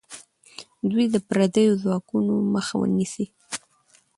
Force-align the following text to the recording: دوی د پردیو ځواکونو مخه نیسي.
دوی 0.89 1.05
د 1.13 1.15
پردیو 1.27 1.79
ځواکونو 1.83 2.33
مخه 2.53 2.75
نیسي. 2.95 3.25